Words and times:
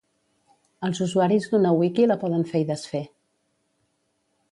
Els 0.87 1.01
usuaris 1.05 1.45
d'una 1.51 1.73
wiki 1.81 2.07
la 2.11 2.17
poden 2.23 2.47
fer 2.53 2.61
i 2.65 2.67
desfer. 2.71 3.03